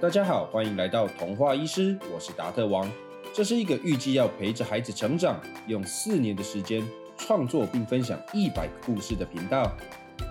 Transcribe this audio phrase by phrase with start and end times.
[0.00, 2.88] 大家好，欢迎来到童话医师，我是达特王。
[3.34, 6.86] 这是一个预计要陪着孩子成长，用四年的时间
[7.16, 9.72] 创作并分享一百个故事的频道。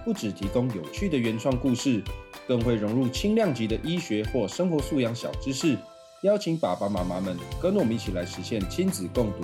[0.06, 2.02] 不只提供有趣的原创故事，
[2.48, 5.78] 更会融入轻量级的医学或生活素养小知识，
[6.22, 9.44] 邀请爸爸妈妈们跟我们一起来实现亲子共读。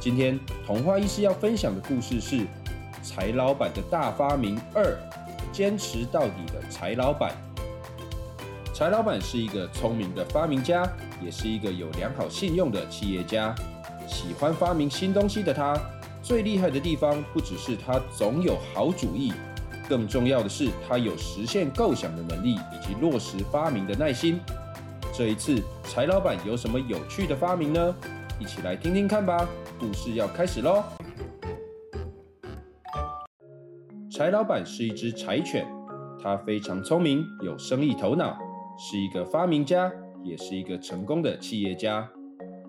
[0.00, 2.36] 今天童话医师要分享的故事是
[3.04, 4.96] 《柴老板的大发明二：
[5.52, 7.32] 坚持到底的柴老板》。
[8.76, 10.86] 柴老板是一个聪明的发明家，
[11.24, 13.54] 也是一个有良好信用的企业家。
[14.06, 15.74] 喜欢发明新东西的他，
[16.22, 19.32] 最厉害的地方不只是他总有好主意，
[19.88, 24.38] 更重要的是他有实现构想的能力以及落实发明的耐心。
[25.10, 27.96] 这一次，柴老板有什么有趣的发明呢？
[28.38, 29.48] 一起来听听看吧。
[29.80, 30.84] 故事要开始喽！
[34.10, 35.66] 柴老板是一只柴犬，
[36.22, 38.38] 它非常聪明，有生意头脑。
[38.78, 39.90] 是一个发明家，
[40.22, 42.08] 也是一个成功的企业家。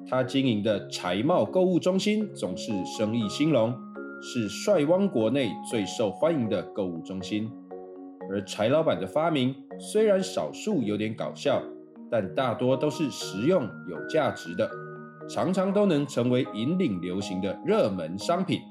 [0.10, 3.76] 他经营的财贸购物中心总是生意兴隆，
[4.22, 7.52] 是帅汪国内最受欢迎的购物中心。
[8.30, 11.62] 而柴老板的发明虽然少数有点搞笑，
[12.10, 14.70] 但大多都是实用有价值的，
[15.30, 18.62] 常常都能成为引领流行的热门商品。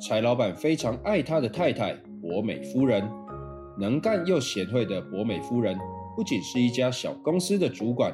[0.00, 3.06] 柴老板非常爱他的太太博美夫人，
[3.78, 5.78] 能干又贤惠的博美夫人。
[6.16, 8.10] 不仅是一家小公司的主管，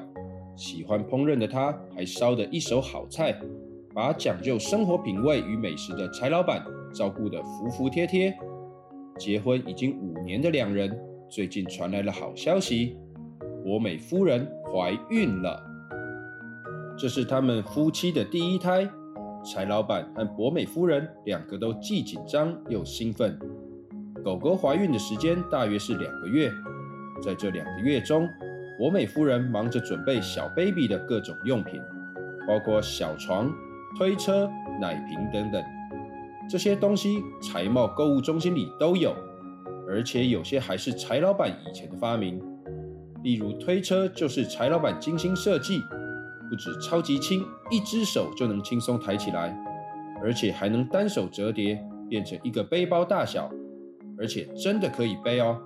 [0.57, 3.33] 喜欢烹饪的他，还烧得一手好菜，
[3.95, 8.37] 把讲究生活品味与美食的柴老板照顾得服服帖帖。
[9.17, 10.99] 结婚已经五年的两人，
[11.31, 12.97] 最近传来了好消息，
[13.63, 15.63] 博美夫人怀孕了。
[16.99, 18.91] 这是他们夫妻的第一胎，
[19.45, 23.39] 柴老板和博美夫人两个都既紧张又兴奋。
[24.25, 26.51] 狗狗怀孕的时间大约是两个月。
[27.23, 28.29] 在这两个月中，
[28.77, 31.81] 博美夫人忙着准备小 baby 的各种用品，
[32.49, 33.51] 包括小床、
[33.97, 35.63] 推车、奶瓶等等。
[36.51, 39.15] 这些东西财贸购物中心里都有，
[39.89, 42.43] 而且有些还是柴老板以前的发明。
[43.23, 45.81] 例如推车就是柴老板精心设计，
[46.51, 49.57] 不止超级轻，一只手就能轻松抬起来，
[50.21, 53.49] 而且还能单手折叠变成一个背包大小，
[54.19, 55.57] 而且真的可以背哦。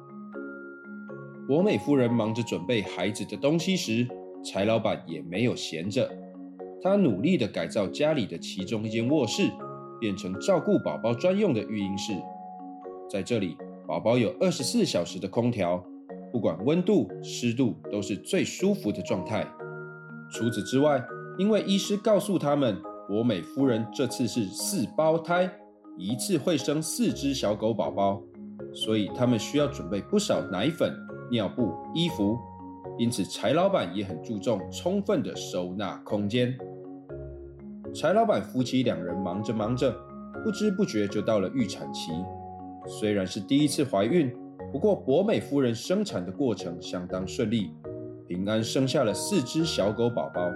[1.46, 4.06] 博美夫人忙着准备孩子的东西时，
[4.44, 6.10] 柴老板也没有闲着。
[6.82, 9.48] 他努力地改造家里的其中一间卧室，
[10.00, 12.12] 变成照顾宝宝专用的育婴室。
[13.08, 15.80] 在这里，宝宝有二十四小时的空调，
[16.32, 19.46] 不管温度、湿度都是最舒服的状态。
[20.28, 21.00] 除此之外，
[21.38, 22.76] 因为医师告诉他们，
[23.06, 25.48] 博美夫人这次是四胞胎，
[25.96, 28.20] 一次会生四只小狗宝宝，
[28.74, 30.92] 所以他们需要准备不少奶粉。
[31.30, 32.38] 尿布、衣服，
[32.98, 36.56] 因此柴老板也很注重充分的收纳空间。
[37.94, 39.94] 柴老板夫妻两人忙着忙着，
[40.44, 42.12] 不知不觉就到了预产期。
[42.86, 44.30] 虽然是第一次怀孕，
[44.70, 47.70] 不过博美夫人生产的过程相当顺利，
[48.28, 50.50] 平安生下了四只小狗宝宝。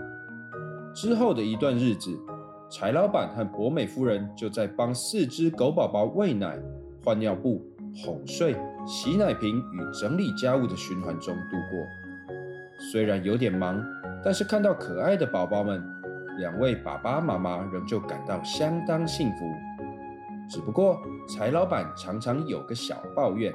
[0.94, 2.10] 之后的一段日子，
[2.70, 6.58] 柴老板和博美夫人就在帮四只狗宝宝喂奶、
[7.04, 7.62] 换尿布、
[8.04, 8.54] 哄睡。
[8.92, 11.86] 洗奶瓶与整理家务的循环中度过，
[12.90, 13.80] 虽然有点忙，
[14.20, 15.80] 但是看到可爱的宝宝们，
[16.38, 19.44] 两位爸爸妈妈仍旧感到相当幸福。
[20.48, 23.54] 只不过柴老板常常有个小抱怨：“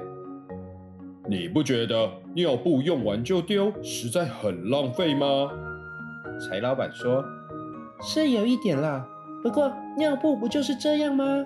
[1.28, 5.50] 你不觉得尿布用完就丢，实在很浪费吗？”
[6.40, 7.22] 柴老板说
[8.00, 9.06] ：“是有一点啦，
[9.42, 11.44] 不过尿布不就是这样吗？”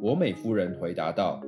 [0.00, 1.40] 博美夫人回答道。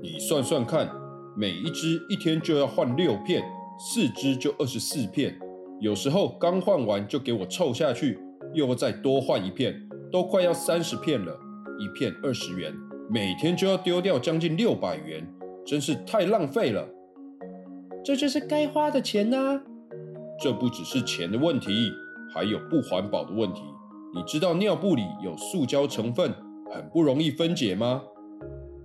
[0.00, 0.88] 你算算看，
[1.36, 3.42] 每一只一天就要换六片，
[3.78, 5.36] 四只就二十四片。
[5.80, 8.18] 有时候刚换完就给我凑下去，
[8.54, 9.74] 又要再多换一片，
[10.12, 11.36] 都快要三十片了，
[11.78, 12.72] 一片二十元，
[13.10, 15.26] 每天就要丢掉将近六百元，
[15.66, 16.88] 真是太浪费了。
[18.04, 19.60] 这就是该花的钱呐。
[20.40, 21.90] 这不只是钱的问题，
[22.32, 23.62] 还有不环保的问题。
[24.14, 26.32] 你知道尿布里有塑胶成分，
[26.72, 28.02] 很不容易分解吗？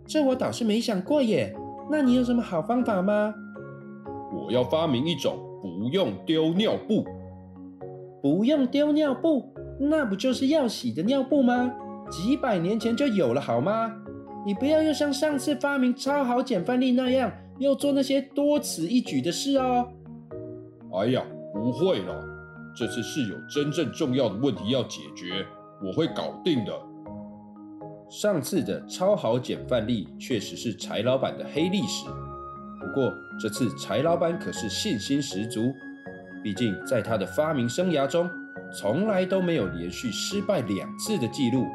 [0.05, 1.55] 这我倒是没想过耶，
[1.89, 3.33] 那你有什么好方法吗？
[4.33, 7.05] 我要发明一种不用丢尿布，
[8.21, 11.71] 不用丢尿布，那不就是要洗的尿布吗？
[12.09, 13.93] 几百年前就有了好吗？
[14.45, 19.87] 你不要又像上次发明超好简范例那样，又做那些多此一举的事哦。
[20.99, 21.23] 哎呀，
[21.53, 22.23] 不会了，
[22.75, 25.45] 这次是有真正重要的问题要解决，
[25.81, 26.73] 我会搞定的。
[28.13, 32.05] 上次的超好简范例确实是柴老板的黑历史，
[32.79, 33.11] 不过
[33.41, 35.73] 这次柴老板可是信心十足，
[36.43, 38.29] 毕竟在他的发明生涯中，
[38.71, 41.65] 从来都没有连续失败两次的记录。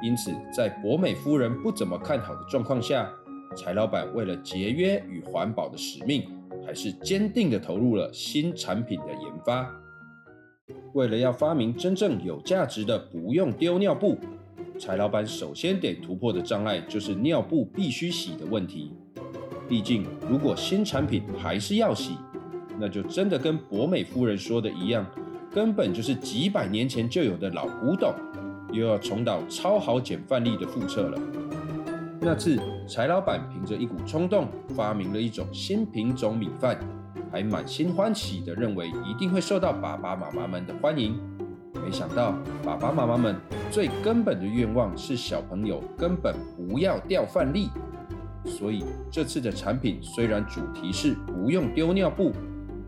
[0.00, 3.10] 因此，在博美夫人不怎么看好的状况下，
[3.56, 6.22] 柴老板为了节约与环保的使命，
[6.64, 9.68] 还是坚定地投入了新产品的研发。
[10.94, 14.16] 为了要发明真正有价值的不用丢尿布，
[14.78, 18.92] 柴老板首先得突破的障碍就是尿布必须洗的问题。
[19.68, 22.16] 毕竟，如果新产品还是要洗，
[22.78, 25.04] 那就真的跟博美夫人说的一样，
[25.52, 28.14] 根本就是几百年前就有的老古董，
[28.72, 31.20] 又要重蹈超好减范例的覆辙了。
[32.20, 36.78] 那次，柴老板凭着一股冲动，发明了一种新品种米饭。
[37.30, 41.20] 还满心欢喜地认为一定会受到爸爸妈妈们的欢迎，
[41.84, 43.36] 没想到爸爸妈妈们
[43.70, 47.68] 最根本的愿望是小朋友根本不要掉饭粒，
[48.44, 52.32] 所以这次的产品虽然主题是不用丢尿布，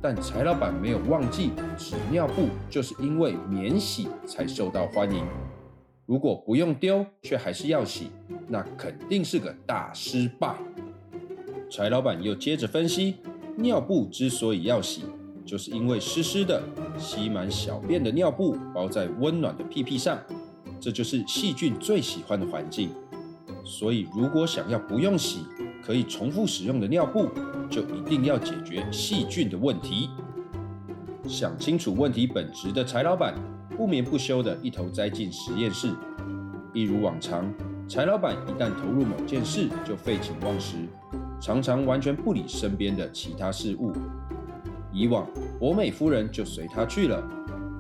[0.00, 5.25] 但柴老板没有忘记纸尿布就是因为免洗才受到欢迎。
[6.06, 8.10] 如果不用丢却还是要洗，
[8.48, 10.54] 那肯定是个大失败。
[11.70, 13.16] 柴老板又接着分析。
[13.56, 15.02] 尿布之所以要洗，
[15.44, 16.62] 就是因为湿湿的、
[16.98, 20.19] 吸满小便的尿布包在温暖的屁屁上，
[20.81, 22.90] 这就是细菌最喜欢的环境。
[23.64, 25.44] 所以，如果想要不用洗、
[25.82, 27.28] 可以重复使用的尿布，
[27.69, 30.08] 就一定要解决细菌的问题。
[31.26, 33.34] 想清楚问题本质的柴老板，
[33.76, 35.93] 不眠不休地一头栽进实验室。
[36.72, 37.52] 一如往常，
[37.86, 40.76] 柴老板一旦投入某件事，就废寝忘食。
[41.40, 43.93] 常常完全不理身边的其他事物。
[44.92, 45.26] 以往
[45.58, 47.22] 博美夫人就随他去了，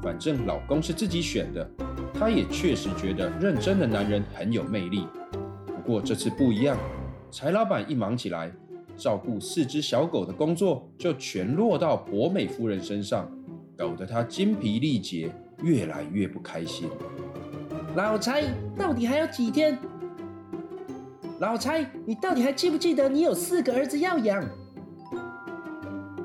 [0.02, 1.68] 反正老公是自己选的，
[2.14, 5.06] 她也确实觉得认真的男人很有魅力。
[5.66, 6.76] 不过这次不一样，
[7.30, 8.52] 柴老板一忙起来，
[8.96, 13.30] 照顾四只小狗的工作就全落到博美夫人身上，
[13.76, 15.32] 搞得她精疲力竭，
[15.62, 16.88] 越来越不开心。
[17.96, 18.44] 老柴，
[18.76, 19.76] 到底还有几天？
[21.40, 24.44] 老柴，你到底还记不记得你有四个儿子要养？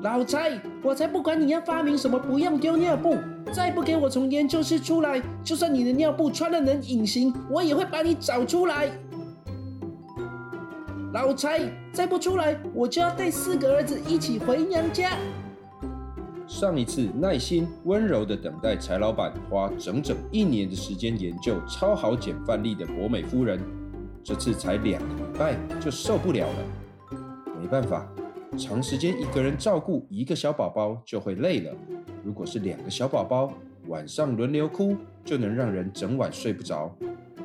[0.02, 3.16] 老柴，我才不管你要发明什么不用丢尿布，
[3.52, 8.90] 再不给我从研究室出来，就算你的尿布穿了能隐形，我也会把你找出来。
[11.12, 11.60] 老柴，
[11.92, 15.12] 再不出来，我就要带四个儿子一起回娘家。
[16.46, 23.58] 上一次耐心温柔的等待柴老板花整整一年的时间研究超好简范例的博美夫人。
[24.22, 27.18] 这次才两个礼拜就受不了了，
[27.60, 28.06] 没办法，
[28.56, 31.72] 长时间一个人照顾一个小宝宝就会累了。
[32.24, 33.52] 如果是两个小宝宝，
[33.88, 36.90] 晚上轮流哭就能让人整晚睡不着，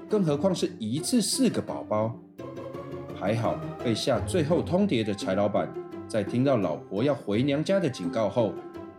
[0.10, 2.16] 更何况是一次四个宝宝。
[3.14, 5.72] 还好被下最后通牒的柴老板，
[6.08, 8.54] 在听到老婆要回娘家的警告后，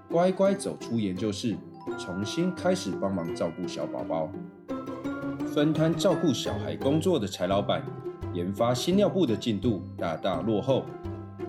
[0.08, 1.56] 乖乖走出研究室，
[1.98, 4.30] 重新开始帮忙照顾小宝宝。
[5.46, 7.82] 分摊照顾小孩工作的柴老板，
[8.32, 10.84] 研发新尿布的进度大大落后。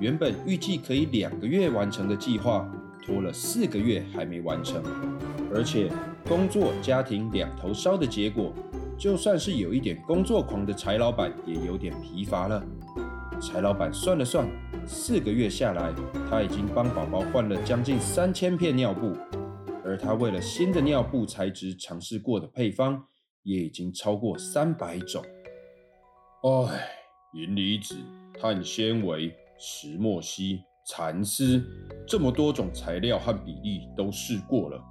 [0.03, 2.69] 原本预计可以两个月完成的计划，
[3.01, 4.83] 拖了四个月还没完成。
[5.49, 5.89] 而且
[6.27, 8.51] 工作家庭两头烧的结果，
[8.97, 12.61] 就算是有一点工作狂的柴老板，也有点疲乏了。
[13.41, 14.45] 柴老板算了算，
[14.85, 15.93] 四个月下来，
[16.29, 19.15] 他已经帮宝宝换了将近三千片尿布，
[19.85, 23.01] 而他为了新的尿布材质尝试过的配方。
[23.43, 25.21] 也已经超过三百种。
[26.43, 26.87] 唉，
[27.33, 27.95] 银离子、
[28.39, 31.63] 碳纤维、石墨烯、蚕丝，
[32.05, 34.83] 这么多种材料和比例都试过了。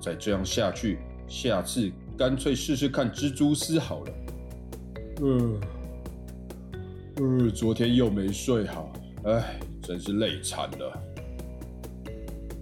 [0.00, 4.12] 再这样下去，下次干脆试试看蜘蛛丝好了。
[5.20, 5.60] 呃，
[7.16, 8.90] 呃，昨天又没睡好，
[9.24, 10.98] 唉，真是累惨了。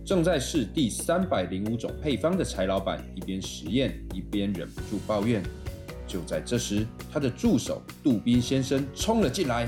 [0.04, 5.40] 正在试第三百零五种配方的柴老板一边实验一边忍不住抱怨。
[6.08, 9.66] 就在这时，他的助手杜宾先生冲了进来：“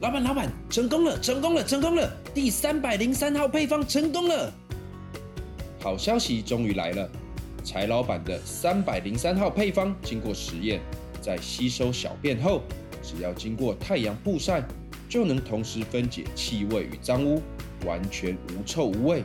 [0.00, 2.08] 老板，老板，成功了，成功了，成功了！
[2.32, 4.52] 第三百零三号配方成功了！
[5.80, 7.10] 好消息终于来了！
[7.64, 10.80] 柴老板的三百零三号配方经过实验，
[11.20, 12.62] 在吸收小便后，
[13.02, 14.62] 只要经过太阳曝晒，
[15.08, 17.42] 就能同时分解气味与脏污。”
[17.86, 19.22] 完全无臭无味，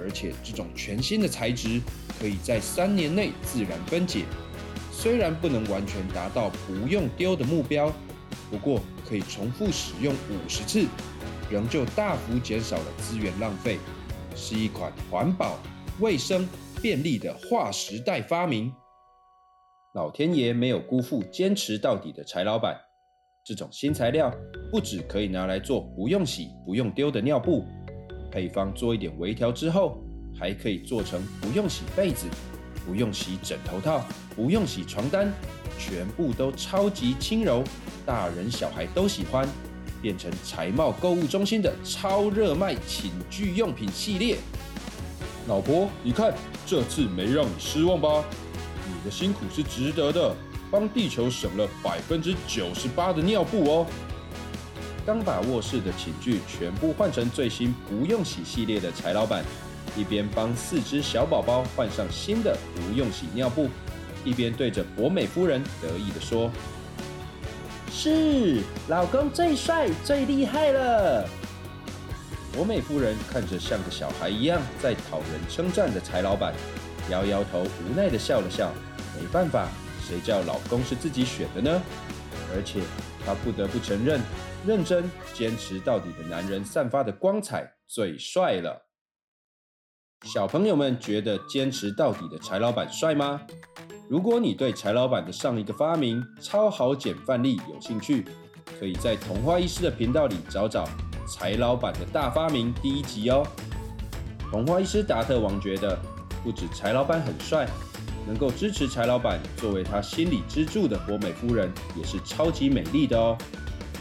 [0.00, 1.80] 而且这种全新的材质
[2.18, 4.24] 可以在三年内自然分解。
[4.90, 7.92] 虽然不能完全达到不用丢的目标，
[8.50, 10.86] 不过可以重复使用五十次，
[11.50, 13.78] 仍旧大幅减少了资源浪费，
[14.34, 15.58] 是一款环保、
[16.00, 16.48] 卫生、
[16.82, 18.72] 便利的划时代发明。
[19.94, 22.76] 老天爷没有辜负坚持到底的柴老板，
[23.44, 24.32] 这种新材料
[24.70, 27.64] 不止可以拿来做不用洗、不用丢的尿布，
[28.30, 30.02] 配方做一点微调之后，
[30.36, 32.26] 还可以做成不用洗被子、
[32.86, 35.32] 不用洗枕头套、不用洗床单，
[35.78, 37.64] 全部都超级轻柔，
[38.04, 39.48] 大人小孩都喜欢，
[40.02, 44.36] 变成财茂购物中心的超热卖寝具用品系列。
[45.46, 46.34] 老婆，你看
[46.66, 48.24] 这次没让你失望吧？
[48.86, 50.34] 你的辛苦是值得的，
[50.70, 53.86] 帮地球省了百分之九十八的尿布哦。
[55.06, 59.44] 刚把卧室的寝具全部换成最新不用洗系列的柴老板，
[59.96, 63.68] 一边帮四只小宝宝换上新的不用洗尿布，
[64.24, 66.50] 一边对着博美夫人得意地说
[67.92, 71.28] ：“是老公最帅最厉害了。”
[72.52, 76.54] 博美夫人看着像个小孩一样在讨人称赞的柴老板，
[77.10, 78.72] 摇摇头，无奈地笑了笑。
[79.16, 79.68] 没办法，
[80.06, 81.82] 谁叫老公是自己选的呢？
[82.54, 82.80] 而且
[83.24, 84.20] 她不得不承认，
[84.66, 88.88] 认真坚持到底的男人散发的光彩最帅了。
[90.24, 93.38] 小朋友们觉得坚持到底的柴老板帅吗？
[94.08, 98.24] 如果你对柴老板的上一个发明超好简范例有兴趣，
[98.80, 100.88] 可以在童话医师的频道里找找。
[101.28, 103.46] 柴老板的大发明第一集哦，
[104.50, 105.98] 童话医师达特王觉得，
[106.42, 107.68] 不止柴老板很帅，
[108.26, 113.36] 能够支持柴老板作为他心理支柱的博美夫人也是超级美丽的哦。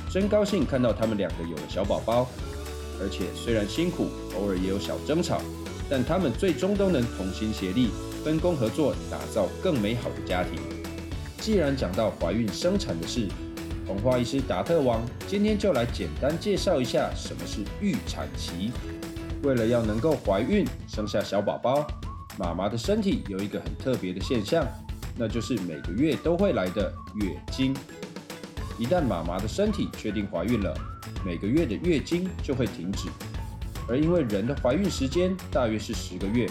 [0.10, 2.28] 真高兴看到他们两个有了小宝宝，
[3.02, 5.40] 而且虽然辛苦，偶尔也有小争吵，
[5.94, 7.90] 但他们最终都能同心协力，
[8.26, 10.60] 分工合作，打造更美好的家庭。
[11.38, 13.28] 既然讲到怀孕生产的事。
[13.86, 18.72] 童话医师达特王今天就来简单介绍一下什么是预产期。
[19.44, 21.86] 为了要能够怀孕生下小宝宝，
[22.40, 24.66] 妈妈的身体有一个很特别的现象，
[25.16, 27.76] 那就是每个月都会来的月经。
[28.80, 30.74] 一旦妈妈的身体确定怀孕了，
[31.24, 33.10] 每个月的月经就会停止。
[33.94, 36.50] 而因为人的怀孕时间大约是十个月，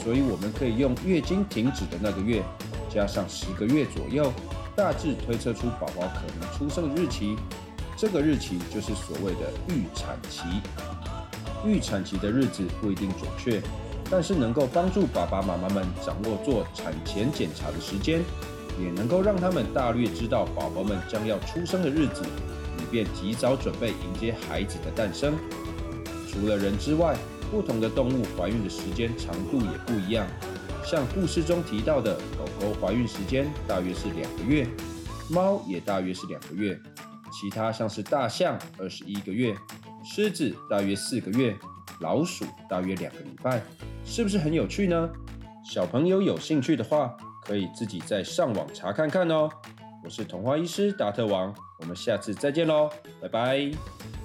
[0.00, 2.40] 所以我们可以用月经停止的那个月
[2.88, 4.32] 加上十个月左右。
[4.76, 7.36] 大致推测出宝宝可能出生的日期，
[7.96, 10.44] 这个日期就是所谓的预产期。
[11.66, 13.60] 预产期的日子不一定准确，
[14.08, 18.20] 但是能够帮助爸爸妈妈们掌握做产前检查的时间，
[18.80, 22.22] 也能够让他们大略知道宝宝们将要出生的日子，
[22.78, 25.34] 以便及早准备迎接孩子的诞生。
[26.38, 27.16] 除了人之外，
[27.50, 30.26] 不同的动物怀孕的时间长度也不一样。
[30.84, 34.66] 像故事中提到的，狗狗怀孕时间大约是两个月，
[35.28, 36.78] 猫也大约是两个月，
[37.32, 39.54] 其他像是大象二十一个月，
[40.04, 41.56] 狮子大约四个月，
[42.00, 43.60] 老鼠大约两个礼拜，
[44.04, 45.10] 是不是很有趣呢？
[45.64, 49.50] 小朋友有兴趣的话，可以自己再上网查看看哦。
[50.04, 52.88] 我是童话医师达特王，我们下次再见喽，
[53.20, 54.17] 拜拜。